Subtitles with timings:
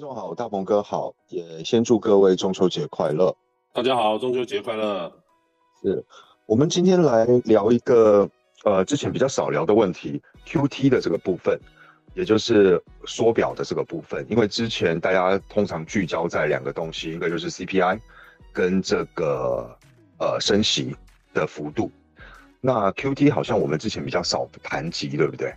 [0.00, 3.36] 众好，大鹏哥好，也先祝各位中秋节快乐。
[3.74, 5.12] 大家好，中秋节快乐。
[5.82, 6.02] 是
[6.46, 8.28] 我们今天来聊一个
[8.64, 11.60] 呃之前比较少聊的问题，QT 的这个部分，
[12.14, 14.26] 也就是缩表的这个部分。
[14.30, 18.00] 因为之前大家通常聚焦在两个东西，一个就是 CPI
[18.52, 19.76] 跟这个
[20.18, 20.96] 呃升息
[21.34, 21.90] 的幅度。
[22.62, 25.54] 那 QT 好像我们之前比较少谈及，对不对？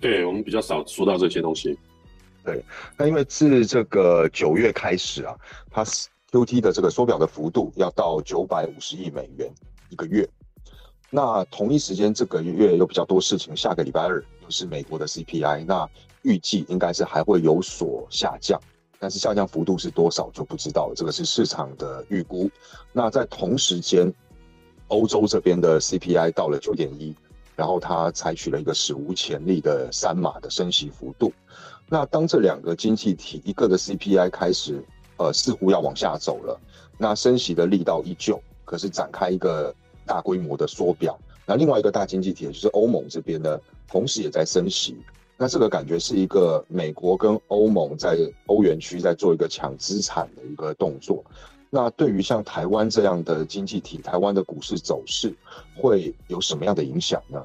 [0.00, 1.78] 对，我们比较少说到这些东西。
[2.44, 2.62] 对，
[2.96, 5.34] 那因为自这个九月开始啊，
[5.70, 5.84] 它
[6.30, 9.50] QT 的这个缩表的幅度要到九百五十亿美元
[9.88, 10.28] 一个月。
[11.08, 15.88] 那同一时间这个月有比较多事情，下个礼拜二又是美国的 CPI，那
[16.22, 18.60] 预计应该是还会有所下降，
[18.98, 22.50] 但是下降幅度是多少就不知道，这个是市场的预估。
[22.92, 24.12] 那在同时间，
[24.88, 27.14] 欧洲这边的 CPI 到了九点一，
[27.54, 31.32] 然后它采取了一个史无前例的三码的升息幅度。
[31.88, 34.82] 那当这两个经济体一个的 CPI 开始，
[35.16, 36.58] 呃，似乎要往下走了，
[36.98, 39.74] 那升息的力道依旧，可是展开一个
[40.06, 41.18] 大规模的缩表。
[41.46, 44.96] 那另外一个大经济体就是欧盟这边呢，同时也在升息。
[45.36, 48.16] 那这个感觉是一个美国跟欧盟在
[48.46, 51.22] 欧元区在做一个抢资产的一个动作。
[51.70, 55.34] 那对于像台湾这样的经济体，台湾的股市走势
[55.76, 57.44] 会有什么样的影响呢？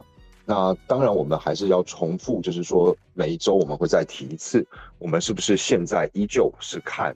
[0.50, 4.66] 那当然，我们还是要重复，就是说每一周我们会再提一次，
[4.98, 7.16] 我们是不是现在依旧是看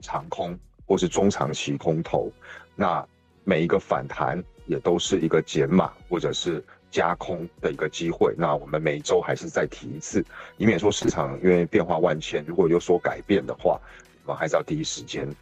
[0.00, 2.28] 长空或是中长期空头？
[2.74, 3.06] 那
[3.44, 8.34] 每一个反弹也都是一个减码或者是加空的一个机会。
[8.36, 10.24] 那我们每一周还是再提一次，
[10.56, 13.80] 以免说市场因为变化万千，如果有所改变的话，
[14.24, 15.32] 我们还是要第一时间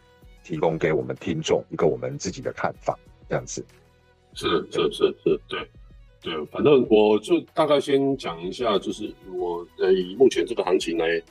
[0.43, 2.95] 提供给我们听众一个我们自己的看法，
[3.27, 3.65] 这样子。
[4.35, 5.67] 是是是是，对。
[6.23, 11.21] 对，反正我就大概先讲一下，就是我呃以目前这个行情来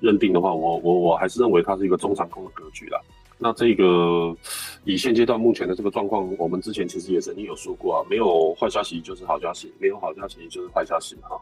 [0.00, 3.00] 认定的话，我我我还是认为它是一个中长空的格局啦。
[3.38, 4.36] 那这个
[4.84, 11.40] 以现阶段目前的这个状况，我们之前其实也曾经有说过啊，没有坏消息就是好消息，没有好消息就是坏消息哈。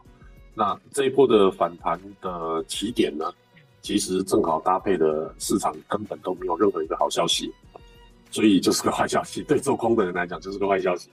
[0.53, 3.33] 那这一波的反弹的起点呢，
[3.81, 7.51] 其实正好搭配的市场根本都没有任何一个好消息，
[8.29, 9.41] 所以就是个坏消息。
[9.41, 11.09] 对做空的人来讲，就是个坏消息。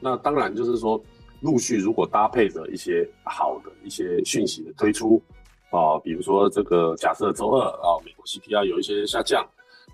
[0.00, 0.98] 那当然就是说。
[1.46, 5.22] 陆续如果搭配着一些好的一些讯息的推出，
[5.70, 9.46] 啊，比如说这个假设周二啊，美国 CPI 有一些下降，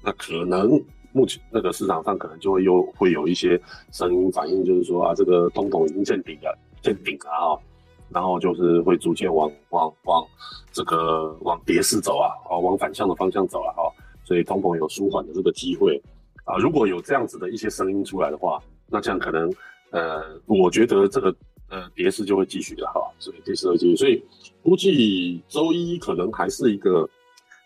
[0.02, 0.82] 那可能
[1.12, 7.60] 目前那个市场上可能就会又会有一些声音反应，就是说啊，这个通膨已经见顶了，见顶了啊，
[8.08, 10.26] 然后就是会逐渐往往往
[10.72, 13.82] 这个往跌势走啊，啊，往反向的方向走了哈，
[14.24, 16.02] 所以通膨有舒缓的这个机会
[16.44, 19.52] 啊，如果有这样子的一些声音出来的话，那这样可能。
[19.92, 21.34] 呃，我觉得这个
[21.68, 24.22] 呃跌势就会继续的哈，所以跌势会继续，所以
[24.62, 27.08] 估计周一可能还是一个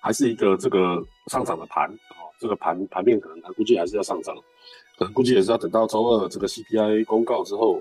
[0.01, 4.35] 还是一个这个上涨的盘啊，这个盘盘面可能它估计还是要上涨，
[4.99, 7.81] 可能估计也是要等到周二这个 CPI 公告之后，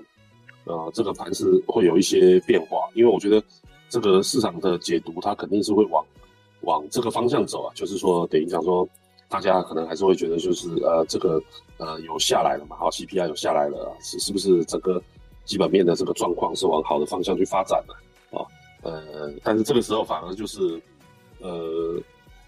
[0.64, 3.42] 呃，这个盘是会有一些变化，因为我觉得
[3.88, 6.04] 这个市场的解读它肯定是会往
[6.60, 8.88] 往这个方向走啊，就是说等于讲说。
[9.28, 11.42] 大家可能还是会觉得，就是呃，这个
[11.78, 15.02] 呃有下来了嘛，好，CPI 有下来了，是是不是整个
[15.44, 18.46] 基本面的这个状况是往好的方向去发展的啊？
[18.82, 20.80] 呃，但是这个时候反而就是
[21.40, 22.00] 呃，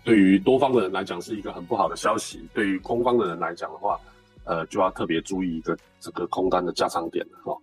[0.04, 3.98] 对于多方的人来讲是一个很不好的消息，对于空方的人来讲的话，
[4.44, 7.56] 呃，就要特别注意一个这个空单的加仓点了哈。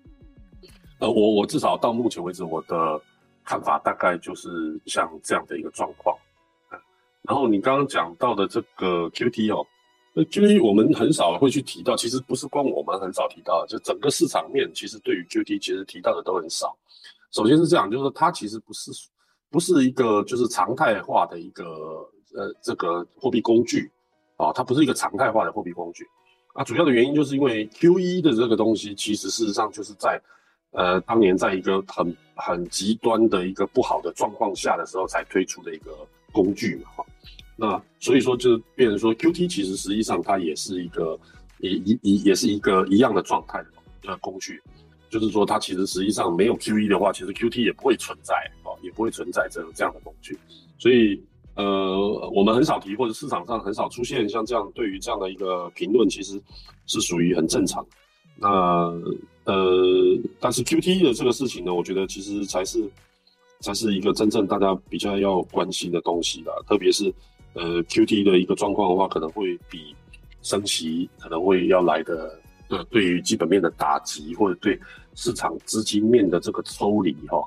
[1.00, 3.00] 呃，我我至少到目前为止，我的
[3.46, 6.16] 看法大概就是像这样的一个状况。
[7.28, 9.66] 然后你刚刚讲到的这个 QT 哦，
[10.14, 16.76] 那 QT 我们很少会去提到，其实不是光我们很少提到，就整个市场面其实对于 QT 其实提到的都很少。
[17.32, 18.92] 首先是这样，就是说它其实不是
[19.50, 21.66] 不是一个就是常态化的一个
[22.34, 23.92] 呃这个货币工具
[24.38, 26.06] 啊，它不是一个常态化的货币工具
[26.54, 26.64] 啊。
[26.64, 30.22] 主要的原因就是因为 QE 的这个东西，其实事实上就是在
[30.72, 35.92] 呃当年在一个很很极端的一个不好的状况下的时候才推出的一个
[36.32, 37.06] 工具嘛，哈。
[37.58, 41.18] 那所以说，就变成说，Q T 其实实际上它也是一个，
[41.60, 43.64] 也也也也是一个一样的状态
[44.02, 44.62] 的工具，
[45.10, 48.36] 就是说它其实实际上没有 Q E 的话，其实 Q T 也不会存在
[48.66, 50.38] 哦，也不会存在这这样的工具。
[50.78, 51.24] 所以
[51.56, 56.38] 呃，我们很少提，或者市场上很少出现像这样对于这样的一个评论，其实
[56.88, 57.88] 是属于很正常。
[58.36, 58.50] 那
[59.46, 62.86] 呃，但是 Q T 的这个事情呢，我觉得其实才是
[63.62, 67.14] 才是一个真正大家比较要关心的东西的，特别是。
[67.56, 69.96] 呃，Q T 的一个状况的话，可能会比
[70.42, 74.80] 升息可能会要来的，对，对于基本面的打击或者对
[75.16, 77.40] 市场资金面的这个抽离哈，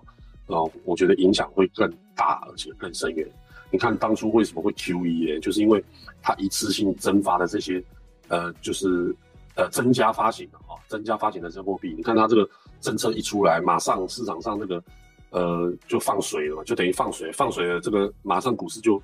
[0.47, 3.29] 啊，我觉得影响会更大，而且更深远。
[3.71, 5.41] 你看当初为什么会 QE 呢？
[5.41, 5.85] 就是因为
[6.23, 7.85] 它一次性增发的这些，
[8.29, 9.15] 呃，就是
[9.57, 11.93] 呃增加发行的啊，增加发行的这货币。
[11.95, 12.49] 你看它这个
[12.81, 14.83] 政策一出来，马上市场上那个
[15.29, 19.01] 呃就放水了嘛，就等于放水，放水了，这个马上股市就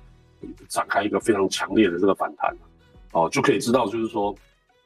[0.67, 2.55] 展开一个非常强烈的这个反弹，
[3.13, 4.35] 哦，就可以知道就是说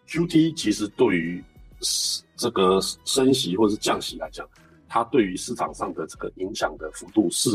[0.07, 1.43] QT 其实对于
[2.35, 4.47] 这个升息或者是降息来讲，
[4.87, 7.49] 它对于市场上的这个影响的幅度是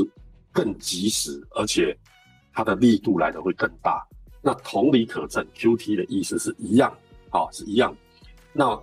[0.53, 1.97] 更及时，而且
[2.53, 4.07] 它的力度来的会更大。
[4.41, 6.95] 那同理可证，QT 的意思是一样，
[7.31, 7.97] 好是一样。
[8.53, 8.79] 那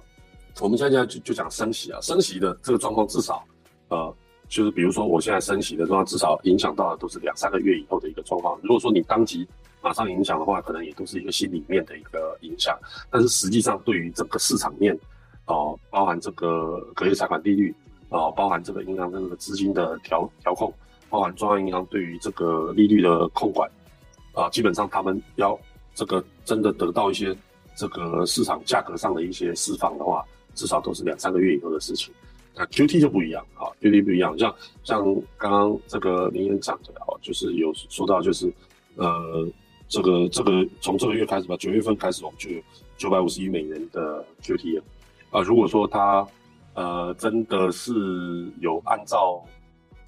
[0.59, 3.43] 我们现在就就讲升息啊，升息的这个状况至少，
[3.89, 4.13] 呃，
[4.51, 8.59] 就是比如说我现在升息的状况，至少影响到的都是两三个月以后的一个状况。
[8.61, 9.47] 如果说你当即
[9.81, 12.77] 马上影响的话，可能也都是一个心里面的一个影响。
[13.09, 14.93] 但是实际上对于整个市场面，
[15.45, 17.73] 哦，包含这个隔夜财款利率，
[18.09, 20.71] 哦，包含这个银行的这个资金的调调控，
[21.09, 23.71] 包含中央银行对于这个利率的控管，
[24.33, 25.57] 啊，基本上他们要
[25.95, 27.33] 这个真的得到一些
[27.73, 30.25] 这个市场价格上的一些释放的话，
[30.55, 32.13] 至少都是两三个月以后的事情。
[32.55, 34.53] 那 QT 就不一样啊，QT 不一样，像
[34.83, 35.03] 像
[35.37, 38.51] 刚刚这个林院长的哦，就是有说到就是
[38.95, 39.47] 呃，
[39.87, 42.61] 这个这个从这个月开始吧，九月份开始我们就有
[42.97, 44.83] 九百五十亿美元的 QT 了。
[45.31, 46.27] 啊，如果说他
[46.73, 47.93] 呃真的是
[48.59, 49.41] 有按照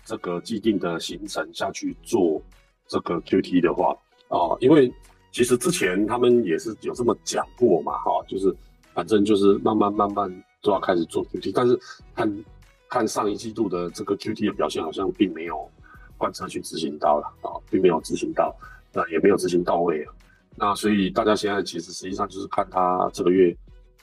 [0.05, 2.41] 这个既定的行程下去做
[2.87, 3.95] 这个 QT 的话，
[4.27, 4.91] 啊，因为
[5.31, 8.53] 其实之前他们也是有这么讲过嘛，哈，就是
[8.93, 11.79] 反正就是慢慢慢慢都要开始做 QT，但是
[12.15, 12.43] 看
[12.89, 15.69] 看上一季度的这个 QT 的表现，好像并没有
[16.17, 18.55] 贯彻去执行到了啊，并没有执行到，
[18.91, 20.13] 那也没有执行到位啊，
[20.55, 23.55] 那所以大家现在其实实际上就是看他这个月。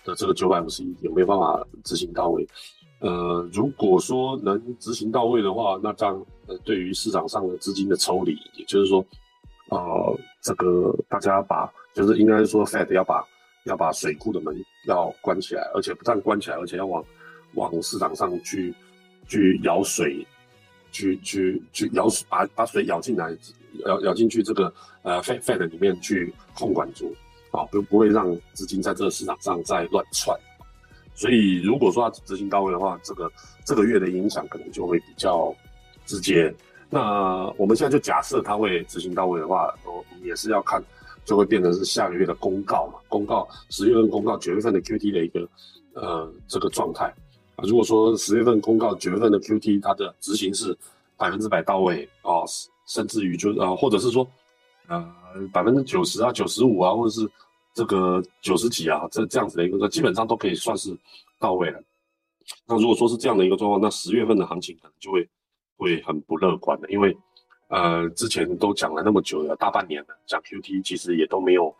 [0.02, 2.48] 的这个九百五十亿有没有办法执行到位？
[3.00, 9.04] 呃，如果说能执行到位的话，那这样呃，对于市场上的资金的抽离，也就是说，
[9.68, 13.22] 呃，这个大家把就是应该说，Fed 要把
[13.64, 14.54] 要把水库的门
[14.86, 17.04] 要关起来，而且不但关起来，而且要往
[17.54, 18.74] 往市场上去
[19.26, 20.26] 去舀水，
[20.92, 23.36] 去去去舀水，把把水舀进来，
[23.84, 24.72] 舀舀进去这个
[25.02, 27.14] 呃 Fed Fed 里面去控管住。
[27.52, 30.38] 啊，不不会让资金在这个市场上再乱窜，
[31.16, 33.28] 所以如果说它执行到位的话，这个
[33.64, 35.52] 这个月的影响可能就会比较
[36.06, 36.54] 直接。
[36.88, 40.80] 那我们现在就假设它会执行到位的话，我也是要看，
[41.30, 45.48] 就会变成是下个月的公告嘛，公告十月份公告九月份的 QT 的一个
[45.94, 47.06] 呃这个状态
[47.54, 47.62] 啊。
[47.62, 50.76] 如果说十月份公告九月份的 QT 它的执行是
[51.16, 52.44] 百分之百到位哦，
[52.88, 54.26] 甚至于就呃或者是说。
[54.88, 55.08] 呃，
[55.52, 57.30] 百分之九十啊，九十五啊，或者是
[57.72, 60.98] 这个九十几啊，这这样子的一个，基本上都可以算是
[61.38, 61.80] 到位了。
[62.66, 65.28] 那如果说是这样的一个状况，那十月份的行情可能就会
[65.76, 67.16] 会很不乐观的，因为
[67.70, 71.74] 呃，之前都讲了那么久了，大半年了，讲 QT 其实也都没有，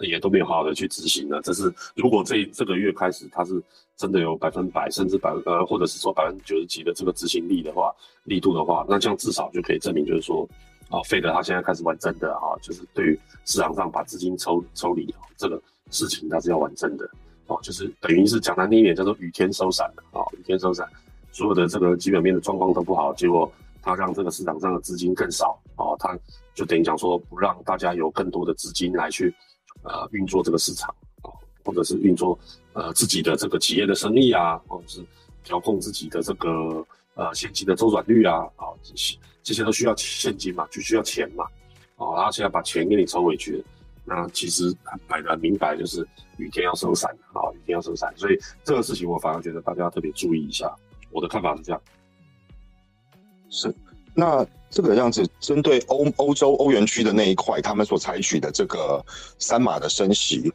[0.00, 1.40] 也都没有好好的去执行了。
[1.42, 3.62] 这是如果这这个月开始它是
[3.96, 7.94] 真的有百分百，甚至百呃，或者是说百分之九十几的这个执行力的话，
[8.24, 10.48] 力度的话，那这样至少就可以证明，就是说。
[10.88, 15.58] 啊，费德他现在开始玩真的啊，就是对于市场上把资金抽抽离这个
[15.90, 17.10] 事情，他是要玩真的
[17.46, 20.86] 哦，就是等于是讲难听一点，叫做雨天收伞了啊，雨天收伞，
[21.30, 23.50] 所有的这个基本面的状况都不好，结果
[23.82, 26.16] 他让这个市场上的资金更少啊，他
[26.54, 29.34] 就等于讲说不让大家有更多的资金来去
[29.82, 30.88] 呃运作这个市场
[31.22, 31.28] 啊，
[31.64, 32.38] 或者是运作
[32.72, 35.04] 呃自己的这个企业的生意啊，或者是
[35.42, 39.18] 调控自己的这个呃现金的周转率啊，啊这些。
[39.44, 41.44] 这些都需要现金嘛，就需要钱嘛，
[41.96, 43.60] 哦，然后现在把钱给你抽回去，
[44.04, 44.72] 那其实
[45.08, 50.72] 摆的明白就是雨天要收伞啊，雨天要收伞，所以这个事情我反而觉得大家特别注意一下。
[51.10, 51.82] 我的看法是这样。
[53.52, 53.72] 是，
[54.14, 59.04] 那这个样子针对欧欧洲欧元区的那一块，他们所采取的这个
[59.38, 60.50] 三码的升息，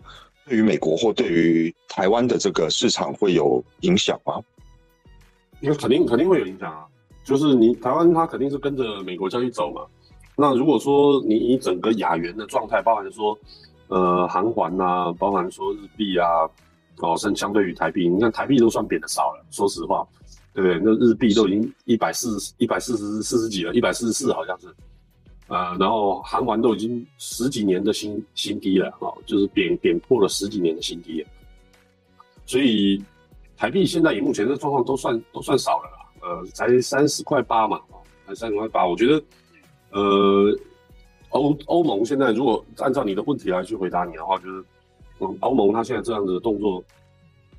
[0.48, 4.42] 对于美国或对于台湾的这个市场会有影响吗？
[5.62, 6.86] 因为肯定肯定会有影响啊。
[7.24, 9.86] 就是你台湾，它肯定是跟着美国这样去走嘛。
[10.36, 13.38] 那如果说你以整个亚元的状态，包含说，
[13.89, 16.27] 呃，韩环呐，包含说日币啊，
[16.98, 20.08] 哦，甚至相对于台币，你看台币都算贬的少了，说实话，
[20.61, 20.79] 对？
[20.83, 24.67] 那日币都已经一百四十一百四十四十几了，一百四十四好像是，
[25.47, 31.29] 呃，然后韩环都已经十几年的新新低了，哦，就是贬贬破了十几年的新低了，
[32.45, 33.03] 所以
[33.55, 35.97] 台币现在以目前的状况都算都算少了。
[36.19, 37.79] 呃，才三十块八嘛，
[38.25, 38.85] 才三十块八。
[38.85, 39.23] 我觉得，
[39.91, 40.59] 呃，
[41.29, 44.65] 欧欧盟现在如果按照你的问题来去回答你的话，就是，
[45.19, 46.83] 嗯，欧盟它现在这样子的动作，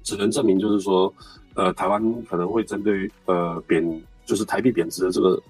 [0.09, 1.13] 只能证明就是说，
[1.53, 5.43] 呃，台湾可能会针对呃贬，就是台币贬值的这个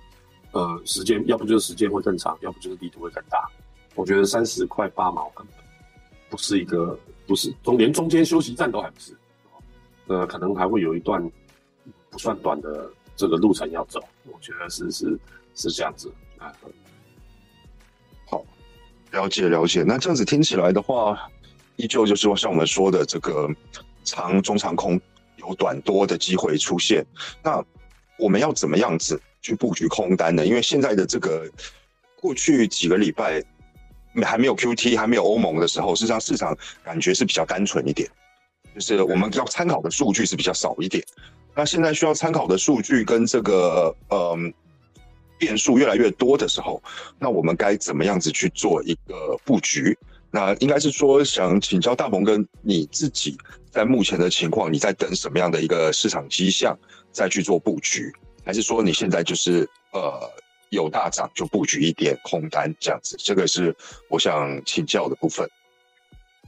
[0.50, 3.48] 呃，时间要不就是时间会更长，要不就是力度会更大。
[3.94, 5.64] 我觉得三十块八毛根本
[6.28, 9.16] 不是一个，不是中连中间休息站都还不是，
[10.08, 11.22] 呃，可能还会有一段
[12.10, 14.02] 不算短的这个路程要走。
[14.24, 15.16] 我觉得是是
[15.54, 16.52] 是这样子啊。
[18.28, 18.44] 好，
[19.12, 19.84] 了解了解。
[19.86, 21.30] 那这样子听起来的话，
[21.76, 23.48] 依旧就是像我们说的这个
[24.08, 25.00] 长中长空
[25.36, 27.04] 有短多的机会出现。
[27.42, 27.64] 那
[28.18, 29.20] 我们要怎么样子？
[29.40, 31.48] 去布局空单呢，因为现在的这个
[32.20, 33.40] 过去几个礼拜
[34.24, 38.10] 还没有 Q T 还没有欧盟的时候，事实上市场感觉是比较单纯一点，
[38.74, 41.02] 就是我们要参考的数据是比较少一点。
[41.54, 44.52] 那现在需要参考的数据跟这个嗯
[45.38, 46.82] 变数越来越多的时候，
[47.16, 49.96] 那我们该怎么样子去做一个布局？
[50.32, 53.38] 那应该是说想请教大鹏跟你自己，
[53.78, 56.76] 在目前的情况，你在等什么样的一个市场迹象
[57.12, 58.12] 再去做布局？
[58.44, 60.28] 还是说你现在就是呃
[60.70, 63.72] 有大涨就布局一点空单这样子，这个是
[64.10, 65.48] 我想请教的部分。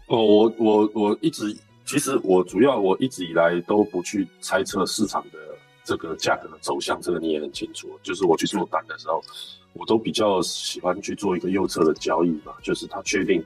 [0.09, 1.57] 哦，我我我一直
[1.87, 5.39] 其实我主要我一直以来都不去猜测市场的
[5.85, 7.97] 这个价格走向，这个你也很清楚。
[8.03, 9.23] 就是我去做单的时候，
[9.75, 13.41] 我都比较喜欢去做一个右侧的交易嘛，就是它确定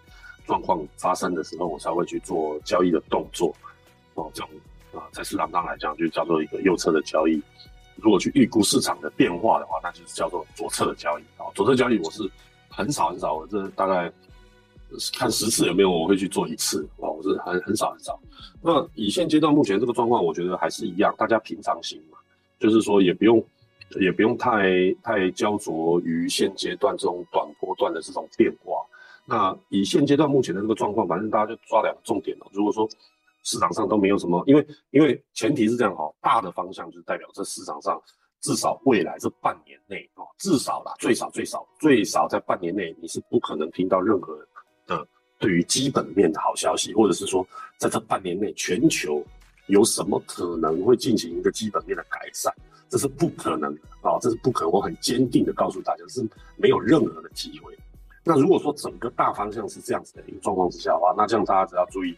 [0.46, 3.54] 状况发生的时候，我才会去做交易的动作。
[4.14, 4.50] 哦，这种
[4.92, 7.42] 啊在市场上来讲就叫做一个右侧的交易。
[7.96, 11.46] 如果去预估市场的变化的话，那就是叫做左侧的交易啊。
[11.54, 12.28] 左侧交易我是
[12.68, 14.12] 很少很少，我这大概
[15.16, 18.18] 看十次有没有我会去做一次啊，我是很很少很少。
[18.60, 22.18] 那以现阶段目前这个状况，我觉得还是一样，大家平常心嘛，
[22.58, 23.42] 就是说也不用
[24.00, 28.82] 也不用太太焦灼于现阶段这种短波段的这种变化。
[29.24, 32.46] 那以现阶段目前的这个状况，反正大家就抓两个重点了。
[32.52, 32.88] 如果说
[33.44, 38.02] 市场上都没有什么，因为因为前提是这样哈，大的方向就代表这市场上
[38.40, 44.36] 至少未来这半年内哦，至少啦，最少最少最少在半年内你是不可能听到任何
[44.86, 45.06] 的
[45.38, 47.46] 对于基本面的好消息，或者是说
[47.78, 49.22] 在这半年内全球
[49.66, 52.52] 有什么可能会进行一个基本面的改善，
[52.88, 54.72] 这是不可能的啊，这是不可能。
[54.72, 57.76] 我很坚定的告诉大家，是没有任何的机会。
[58.24, 62.16] 那如果说整个大方向是这样子的一个状况之下的话，那这样大家只要注意。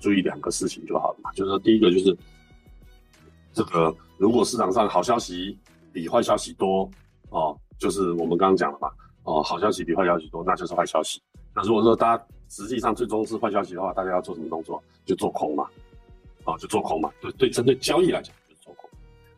[0.00, 2.16] 注意两个事情就好了嘛，就是说第一个就是
[3.52, 5.56] 这个，如果市场上好消息
[5.92, 6.90] 比坏消息多
[7.30, 8.90] 哦，就是我们刚刚讲了嘛，
[9.22, 11.22] 哦，好消息比坏消息多，那就是坏消息。
[11.54, 14.82] 那如果说大家实际上最终是坏消息的话，大家要做什么动作？
[15.04, 15.68] 就做空嘛，
[16.44, 17.10] 哦，就做空嘛。
[17.20, 18.90] 对对，针对交易来讲就是做空。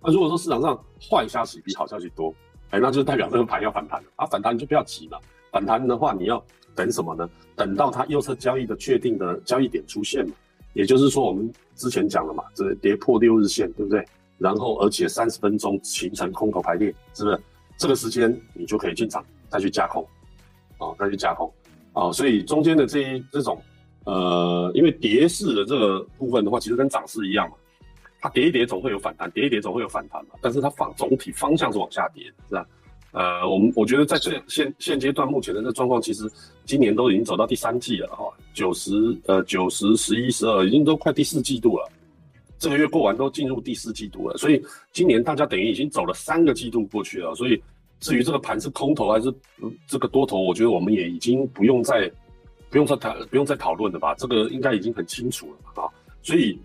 [0.02, 2.34] 那如果说市场上坏消息比好消息多，
[2.70, 4.08] 哎，那就代表这个盘要反弹了。
[4.16, 5.18] 啊，反弹你就不要急嘛，
[5.52, 6.42] 反弹的话你要
[6.75, 7.28] 等什么呢？
[7.54, 10.34] 等到它右侧交易的确定的交易点出现嘛。
[10.76, 14.04] 也就是说，我们之前讲了嘛，这跌破六日线，对不对？
[14.37, 17.40] 然后而且三十分钟形成空头排列，是不是？
[17.78, 20.06] 这个时间你就可以进场再去加空，
[20.76, 21.50] 啊，再去加空，
[21.95, 23.59] 啊，所以中间的这一这种，
[24.04, 27.56] 呃，因为跌势的这个部分的话，其实跟涨势一样嘛，
[28.21, 32.66] 它跌一跌总会有反弹，跌一跌总会有反弹嘛，但是它反总体方向是往下跌，是吧？
[33.16, 36.30] 呃，我们我觉得在这现现阶段目前的这状况，其实
[36.66, 38.92] 今年都已经走到第三季了哈，九十
[39.25, 41.90] 呃九十十一十二已经都快第四季度了，
[42.58, 47.58] 这个月过完都进入第四季度了，所以今年大家等于已经走了三个季度过去了，所以
[48.00, 49.32] 至于这个盘是空头还是
[49.87, 52.12] 这个多头，我觉得我们也已经不用再
[52.68, 55.88] 不用再谈不用再讨论了吧，这个应该已经很清楚了啊，
[56.23, 56.58] 所以。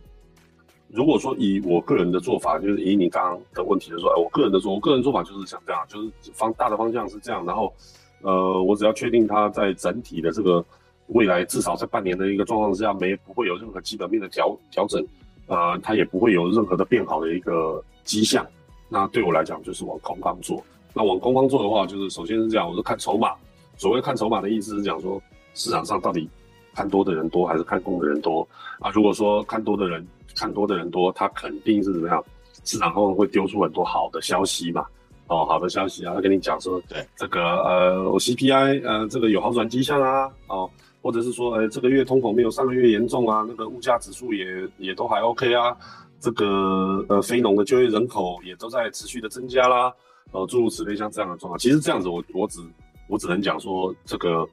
[0.94, 7.74] 如果说以我个人的做法，就是以你刚刚的问题来说，哎，我个人的做，我个人做法就是想这样，就是方大的方向是这样，然后，
[8.22, 10.64] 呃，我只要确定它在整体的这个
[11.08, 15.06] 未来至少在半年的一个状况之下，没不会有任何基本面的调调整，
[15.48, 18.46] 呃，它也不会有任何的变好的一个迹象，
[18.90, 20.62] 那对我来讲就是往空方做。
[20.94, 23.34] 那往空方做的话，就是首先是这样，我是看筹码。
[23.78, 25.22] 所谓看筹码的意思是讲说，
[25.54, 26.30] 市场上到底
[26.74, 28.48] 看多的人多还是看空的人多
[28.80, 28.90] 啊？
[28.92, 30.06] 如果说看多的人。
[30.34, 32.24] 看多的人多，他肯定是怎么样？
[32.64, 34.86] 市场后会丢出很多好的消息嘛？
[35.28, 40.70] 哦，好的消息啊，他跟你讲说，对这个呃，我 CPI 呃，这个有好转迹象啊，哦，
[41.02, 44.46] 或者是说，呃，这个月通膨没有上个月严重啊，那个物价指数也
[44.78, 45.76] 也都还 OK 啊，
[46.22, 49.94] 这个呃，非农的就业人口也都在持续的增加啦，
[50.32, 52.62] 呃，诸如此类像这样的状况，其实这样子我我只
[53.10, 54.48] 我只能讲说，这个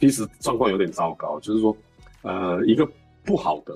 [0.00, 1.76] 其实状况有点糟糕，就是说，
[2.22, 2.88] 呃，一个
[3.24, 3.74] 不好的。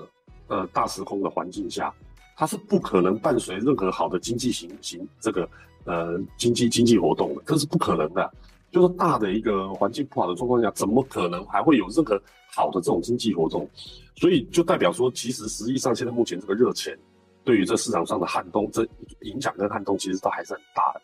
[0.51, 1.93] 呃，大时空的环境下，
[2.35, 5.47] 它是不可能伴随任何好的经济行行这个
[5.85, 8.33] 呃经济经济活动的，这是不可能的。
[8.73, 12.19] 就是大的一个环境不好的状况下，怎么可能还会有任何
[12.55, 13.69] 好的这种经济活动？
[14.17, 16.99] 所以就代表说，其实实际上现在目前这个热钱
[17.45, 18.89] 对于这市场上的撼动，这
[19.21, 21.03] 影响跟撼动其实都还是很大的。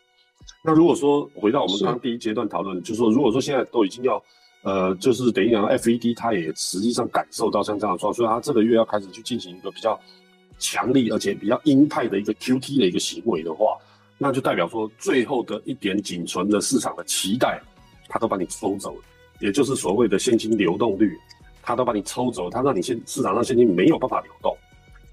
[0.63, 4.19] 那如果说回到我们刚刚第一阶段讨论，就是说如果说现在都已经要，
[4.65, 9.99] 呃，就是等于讲 FED 它也实际上感受到像这样的状况，所以它这个月要开始去进行一个比较
[10.57, 13.77] 强力而且比较鹰派的一个 QT 的一个行为的话，
[14.17, 17.61] 那就代表说最后的一点仅存的市场的期待，
[18.09, 19.01] 它都把你抽走了，
[19.39, 21.15] 也就是所谓的现金流动率，
[21.61, 24.57] 它都把你抽走，它让你现市场上现金没有办法流动，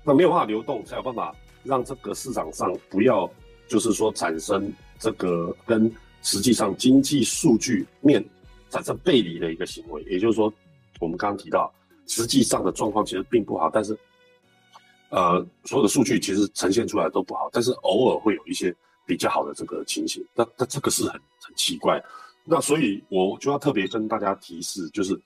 [0.03, 3.31] 那没有办法流动才有办法让这个市场上不要。
[3.69, 5.91] 就是说，产生这个跟
[6.21, 8.23] 实际上经济数据面
[8.73, 10.53] 产生背离的一个行为，也就是说，
[10.99, 11.73] 我们刚刚提到，
[12.07, 13.97] 实际上的状况其实并不好，但是，
[15.11, 18.75] 呃，所有的数据其实呈现出来都不好，但是偶尔会有一些
[19.07, 22.03] 比较好的这个情形，那那这个是很很奇怪。
[22.45, 25.17] 那所以我就要特别跟大家提示，就是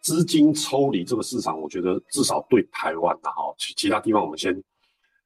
[0.00, 4.60] 资金抽离这个市场，我觉得至少对台湾的哈，其其他地方我们先。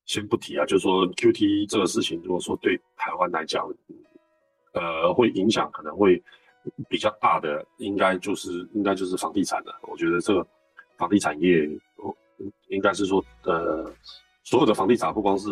[0.09, 3.71] 先不提啊，就是说 Q T 这个事情，如果说对台湾来讲，
[4.73, 6.17] 呃，会影响可能会
[6.89, 9.79] 比较大的，应该就是应该就是房地产了。
[9.83, 10.47] 我觉得这个
[10.97, 11.69] 房地产业，
[12.69, 13.91] 应该是说，呃，
[14.45, 15.49] 所有的房地产，不光是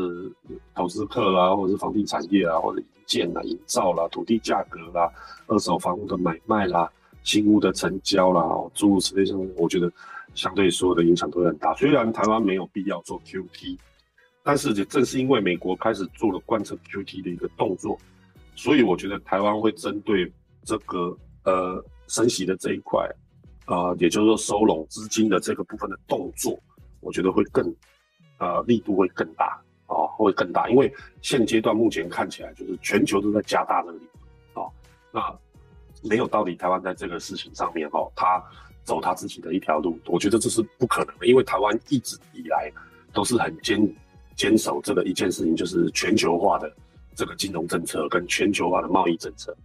[0.74, 5.10] 投资客啦，或者是房地产业啊，或者建啦、营造啦、土地价格啦、
[5.46, 6.90] 二手房屋的买卖啦、
[7.22, 8.42] 新屋的成交啦，
[8.74, 9.90] 诸如此类上，我觉得
[10.34, 11.74] 相对所有的影响都会很大。
[11.74, 13.78] 虽然台湾没有必要做 Q T。
[14.48, 17.98] 但是也正是因为美国开始做了贯彻 QT 的一个动作，
[18.54, 20.32] 所以我觉得台湾会针对
[20.66, 23.08] 这个呃升息的这一块，
[23.64, 26.58] 啊，也就是说收拢资金的这个部分的动作，
[27.00, 27.74] 我觉得会更，
[28.38, 30.68] 呃，力度会更大啊，会更大。
[30.68, 30.92] 因为
[31.22, 34.06] 现阶段目前看起来就是全球都在加大这个力
[34.52, 34.68] 度啊，
[35.12, 35.38] 那
[36.06, 38.42] 没有道理台湾在这个事情上面哦，他
[38.84, 42.70] 走他自己的一条路，我觉得这是不可能的，因为台湾一直以来
[43.14, 43.88] 都是很坚。
[44.36, 46.70] 坚守这个一件事情，就是全球化的
[47.14, 49.56] 这个金融政策跟全球化的贸易政策，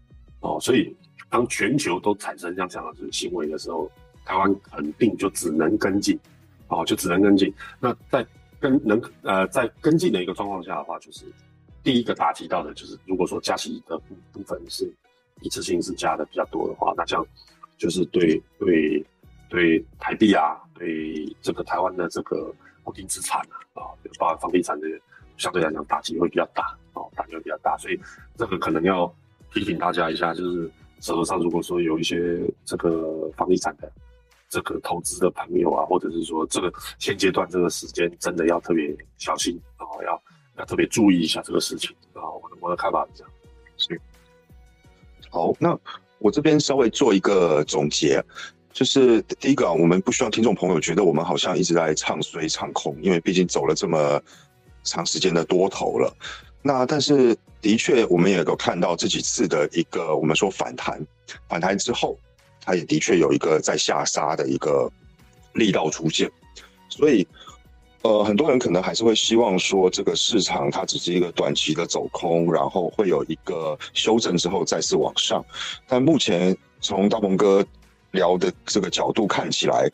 [0.41, 0.95] 哦，所以
[1.29, 3.89] 当全球都产生像这样的行为的时候，
[4.25, 6.19] 台湾肯定就只能跟进，
[6.67, 7.51] 哦，就只能跟进。
[7.79, 8.25] 那在
[8.59, 11.25] 跟能呃在跟进的一个状况下的话，就是
[11.81, 14.91] 第一个打击到的就是，如果说加息的部部分是
[15.41, 17.25] 一次性是加的比较多的话，那这样
[17.77, 19.03] 就是对对
[19.49, 22.53] 对台币啊，对这个台湾的这个。
[22.83, 24.87] 固定资产啊，啊，包括房地产的，
[25.37, 27.99] 相对来讲打击会比较大，哦，打击会比较大，所以
[28.35, 29.05] 这个可能要
[29.53, 33.91] 提醒大家一下，就是手头上如果说有一些这个房地产的
[34.49, 40.21] 这个投资的朋友啊，或者是说这个现阶段这个时间真的要特别小心，然后要
[40.57, 43.33] 要特别注意一下这个事情啊，我的我的看法是这样。
[43.77, 44.01] 是，
[45.29, 45.77] 好，那
[46.19, 48.23] 我这边稍微做一个总结。
[48.73, 54.21] 就是第一个啊，我们不需要听众朋友觉得我们好像一直在唱衰唱空，因为毕竟走了这么
[54.83, 56.15] 长时间的多头了。
[56.61, 60.99] 那但是的确，我们也有看到这几次的一个我们说反弹，
[61.47, 62.17] 反弹之后，
[62.65, 64.91] 它也的确有一个在下杀的一个
[65.53, 66.29] 力道出现。
[66.89, 67.27] 所以，
[68.01, 75.45] 呃，很多人可能还是会希望说，这个市场它只是一个短期的走空，然后会有一个修正之后再次往上。
[75.87, 77.65] 但目前从大鹏哥。
[78.11, 79.89] 聊的这个角度看起来，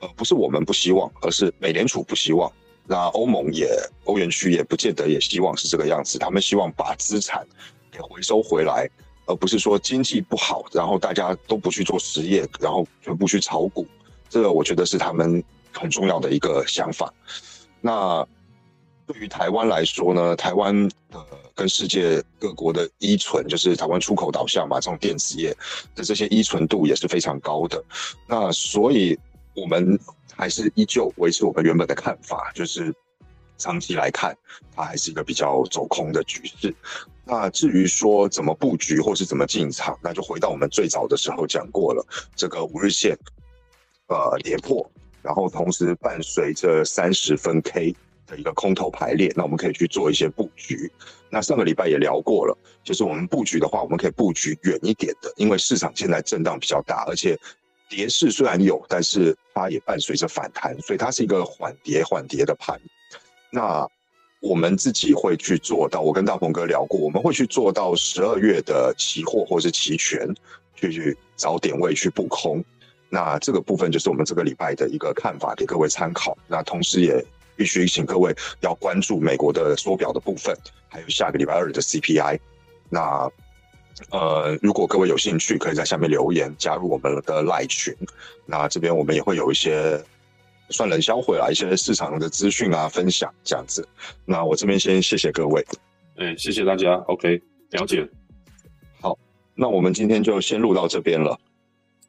[0.00, 2.50] 呃，不是我们不希望，而是美联储不希望。
[2.90, 3.70] 那欧盟也，
[4.02, 6.18] 欧元区也不见得也希望是这个样子。
[6.18, 7.46] 他们希望把资产
[7.88, 8.90] 给回收回来，
[9.26, 13.86] 而不是说经济不好，然后大家都不去做实业，然后全部去炒股。
[14.28, 15.40] 这个我觉得是他们
[15.72, 17.14] 很重要的一个想法。
[17.80, 18.26] 那
[19.06, 21.24] 对于台湾来说呢，台湾的。
[21.52, 25.54] 跟世界各国的依存，就是台湾出口导向嘛，这种电子业
[25.94, 27.84] 的这些依存度也是非常高的。
[28.26, 29.18] 那所以
[29.54, 29.98] 我们
[30.40, 32.94] 还是依旧维持我们原本的看法，就是
[33.58, 34.34] 长期来看，
[34.74, 36.74] 它还是一个比较走空的局势。
[37.26, 42.02] 那至于说怎么布局或是怎么进场，那就回到我们最早的时候讲过了，
[42.34, 43.14] 这个五日线
[44.08, 47.94] 呃跌破，然后同时伴随着三十分 K。
[48.30, 50.88] 的一个空头排列，那我们可以去做一些布局。
[51.30, 57.36] 那上个礼拜也聊过了，就是我们布局的话，我们可以布局远一点的，因为市场现在震荡比较大，而且
[57.90, 62.80] 跌势虽然有，但是它也伴随着反弹，所以它是一个缓跌缓跌的盘。
[63.50, 63.86] 那
[64.40, 70.26] 我们自己会去做到，我跟大鹏哥聊过，我们会去做到十二月的期货或是期权，
[70.74, 72.64] 去去找点位去布空。
[73.10, 76.38] 那这个部分就是我们这个礼拜的一个看法，给各位参考。
[76.48, 77.22] 那同时也。
[77.56, 80.56] 必须请各位要关注美国的缩表的部分，
[80.88, 82.40] 还有下个礼拜二的 CPI。
[82.88, 83.30] 那
[84.10, 87.94] 呃，如果各位有兴趣，可以在下面留言加入我们的赖群。
[88.46, 90.02] 那这边我们也会有一些
[90.70, 93.86] 算冷销会啦一些市场的资讯啊，分享这样子。
[94.24, 95.64] 那我这边先谢谢各位，
[96.16, 98.08] 哎，谢谢大家，OK，了解。
[99.00, 99.16] 好
[99.54, 101.38] 那我们今天就先录到这边了。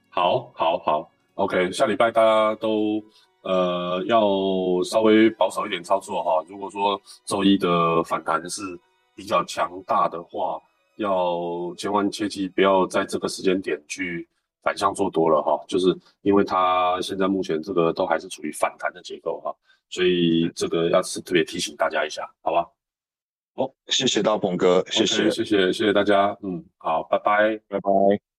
[0.10, 3.04] 好，好，好，OK，下礼拜大家都
[3.44, 4.22] 呃要
[4.84, 6.44] 稍微保守一点操作哈。
[6.48, 8.62] 如果说周一的反弹是
[9.16, 10.60] 比较强大的话，
[10.98, 14.28] 要千万切记不要在这个时间点去
[14.62, 19.56] 反向做多了哈，就是因为它现在目前这个都还是处于反弹的结构哈，
[19.90, 22.68] 所以这个要是特别提醒大家一下，好吧？
[23.54, 28.31] 好，谢谢大鹏哥，谢谢，谢谢，谢谢大家，嗯，好，拜拜，拜拜。